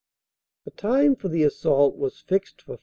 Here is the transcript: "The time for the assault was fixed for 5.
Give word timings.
"The 0.65 0.71
time 0.71 1.15
for 1.15 1.29
the 1.29 1.43
assault 1.43 1.95
was 1.95 2.21
fixed 2.21 2.63
for 2.63 2.77
5. 2.77 2.79